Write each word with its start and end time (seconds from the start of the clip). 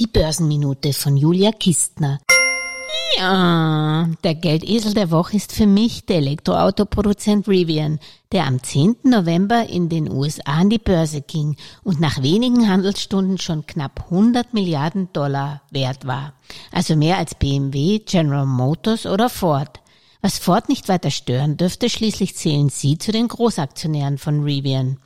Die 0.00 0.06
Börsenminute 0.06 0.94
von 0.94 1.18
Julia 1.18 1.52
Kistner. 1.52 2.20
Ja, 3.18 4.08
der 4.24 4.34
Geldesel 4.34 4.94
der 4.94 5.10
Woche 5.10 5.36
ist 5.36 5.52
für 5.52 5.66
mich 5.66 6.06
der 6.06 6.16
Elektroautoproduzent 6.16 7.46
Rivian, 7.46 8.00
der 8.32 8.46
am 8.46 8.62
10. 8.62 8.96
November 9.02 9.68
in 9.68 9.90
den 9.90 10.10
USA 10.10 10.52
an 10.52 10.70
die 10.70 10.78
Börse 10.78 11.20
ging 11.20 11.56
und 11.82 12.00
nach 12.00 12.22
wenigen 12.22 12.66
Handelsstunden 12.66 13.36
schon 13.36 13.66
knapp 13.66 14.04
100 14.04 14.54
Milliarden 14.54 15.12
Dollar 15.12 15.60
wert 15.70 16.06
war. 16.06 16.32
Also 16.72 16.96
mehr 16.96 17.18
als 17.18 17.34
BMW, 17.34 17.98
General 17.98 18.46
Motors 18.46 19.04
oder 19.04 19.28
Ford. 19.28 19.80
Was 20.22 20.38
Ford 20.38 20.70
nicht 20.70 20.88
weiter 20.88 21.10
stören 21.10 21.58
dürfte, 21.58 21.90
schließlich 21.90 22.36
zählen 22.36 22.70
sie 22.70 22.96
zu 22.96 23.12
den 23.12 23.28
Großaktionären 23.28 24.16
von 24.16 24.44
Rivian. 24.44 24.96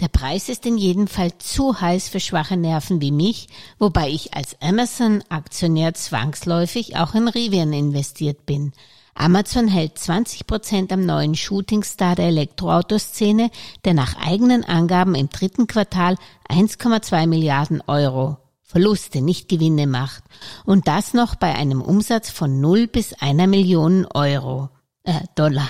Der 0.00 0.08
Preis 0.08 0.48
ist 0.48 0.66
in 0.66 0.76
jedem 0.76 1.06
Fall 1.06 1.36
zu 1.38 1.80
heiß 1.80 2.08
für 2.08 2.20
schwache 2.20 2.56
Nerven 2.56 3.00
wie 3.00 3.12
mich, 3.12 3.48
wobei 3.78 4.08
ich 4.08 4.34
als 4.34 4.60
Amazon-Aktionär 4.60 5.94
zwangsläufig 5.94 6.96
auch 6.96 7.14
in 7.14 7.28
Rivian 7.28 7.72
investiert 7.72 8.44
bin. 8.46 8.72
Amazon 9.14 9.68
hält 9.68 9.96
20 9.98 10.48
Prozent 10.48 10.92
am 10.92 11.06
neuen 11.06 11.36
Shootingstar 11.36 12.16
der 12.16 12.26
Elektroautoszene, 12.26 13.50
der 13.84 13.94
nach 13.94 14.16
eigenen 14.16 14.64
Angaben 14.64 15.14
im 15.14 15.28
dritten 15.28 15.68
Quartal 15.68 16.16
1,2 16.50 17.28
Milliarden 17.28 17.80
Euro 17.86 18.38
Verluste, 18.74 19.20
nicht 19.20 19.48
Gewinne 19.48 19.86
macht. 19.86 20.24
Und 20.64 20.88
das 20.88 21.14
noch 21.14 21.36
bei 21.36 21.54
einem 21.54 21.80
Umsatz 21.80 22.28
von 22.28 22.60
0 22.60 22.88
bis 22.88 23.12
einer 23.12 23.46
Million 23.46 24.04
Euro. 24.06 24.68
Äh, 25.06 25.20
Dollar. 25.34 25.68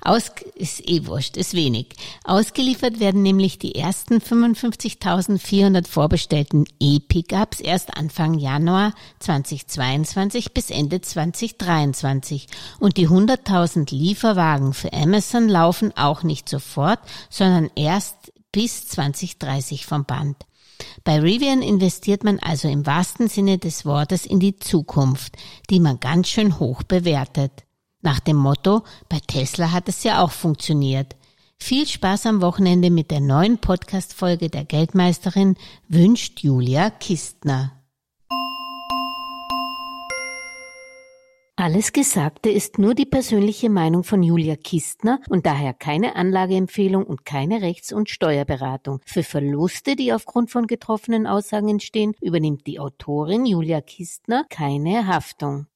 Aus, 0.00 0.30
ist 0.54 0.88
eh 0.88 1.06
wurscht, 1.06 1.36
ist 1.36 1.54
wenig. 1.54 1.88
Ausgeliefert 2.22 3.00
werden 3.00 3.20
nämlich 3.20 3.58
die 3.58 3.74
ersten 3.74 4.18
55.400 4.18 5.88
vorbestellten 5.88 6.66
E-Pickups 6.78 7.58
erst 7.58 7.96
Anfang 7.96 8.34
Januar 8.34 8.94
2022 9.18 10.54
bis 10.54 10.70
Ende 10.70 11.00
2023. 11.00 12.46
Und 12.78 12.96
die 12.96 13.08
100.000 13.08 13.92
Lieferwagen 13.92 14.72
für 14.72 14.92
Amazon 14.92 15.48
laufen 15.48 15.92
auch 15.96 16.22
nicht 16.22 16.48
sofort, 16.48 17.00
sondern 17.28 17.72
erst 17.74 18.32
bis 18.52 18.86
2030 18.86 19.84
vom 19.84 20.04
Band. 20.04 20.36
Bei 21.02 21.18
Rivian 21.18 21.60
investiert 21.60 22.22
man 22.22 22.38
also 22.38 22.68
im 22.68 22.86
wahrsten 22.86 23.26
Sinne 23.26 23.58
des 23.58 23.84
Wortes 23.84 24.26
in 24.26 24.38
die 24.38 24.60
Zukunft, 24.60 25.36
die 25.70 25.80
man 25.80 25.98
ganz 25.98 26.28
schön 26.28 26.60
hoch 26.60 26.84
bewertet. 26.84 27.65
Nach 28.02 28.20
dem 28.20 28.36
Motto, 28.36 28.82
bei 29.08 29.18
Tesla 29.26 29.72
hat 29.72 29.88
es 29.88 30.04
ja 30.04 30.22
auch 30.22 30.32
funktioniert. 30.32 31.16
Viel 31.58 31.86
Spaß 31.86 32.26
am 32.26 32.42
Wochenende 32.42 32.90
mit 32.90 33.10
der 33.10 33.20
neuen 33.20 33.58
Podcast-Folge 33.58 34.50
der 34.50 34.64
Geldmeisterin 34.64 35.56
wünscht 35.88 36.40
Julia 36.40 36.90
Kistner. 36.90 37.72
Alles 41.58 41.92
Gesagte 41.92 42.50
ist 42.50 42.78
nur 42.78 42.94
die 42.94 43.06
persönliche 43.06 43.70
Meinung 43.70 44.04
von 44.04 44.22
Julia 44.22 44.56
Kistner 44.56 45.20
und 45.30 45.46
daher 45.46 45.72
keine 45.72 46.14
Anlageempfehlung 46.14 47.02
und 47.02 47.24
keine 47.24 47.62
Rechts- 47.62 47.94
und 47.94 48.10
Steuerberatung. 48.10 49.00
Für 49.06 49.22
Verluste, 49.22 49.96
die 49.96 50.12
aufgrund 50.12 50.50
von 50.50 50.66
getroffenen 50.66 51.26
Aussagen 51.26 51.70
entstehen, 51.70 52.12
übernimmt 52.20 52.66
die 52.66 52.78
Autorin 52.78 53.46
Julia 53.46 53.80
Kistner 53.80 54.44
keine 54.50 55.06
Haftung. 55.06 55.66